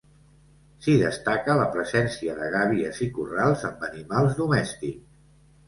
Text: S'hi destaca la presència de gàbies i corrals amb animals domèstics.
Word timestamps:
S'hi 0.85 0.95
destaca 1.01 1.57
la 1.59 1.67
presència 1.75 2.35
de 2.41 2.49
gàbies 2.57 3.03
i 3.09 3.13
corrals 3.21 3.69
amb 3.73 3.87
animals 3.93 4.37
domèstics. 4.43 5.09